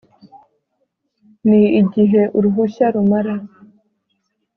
[1.49, 3.35] ni igihe uruhushya rumara